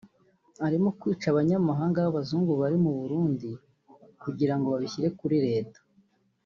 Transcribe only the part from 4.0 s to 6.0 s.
kugirango babishyire kuri Leta